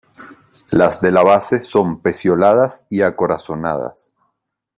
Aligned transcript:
Las 0.71 0.99
de 0.99 1.11
la 1.11 1.21
base 1.21 1.61
son 1.61 2.01
pecioladas 2.01 2.87
y 2.89 3.03
acorazonadas. 3.03 4.15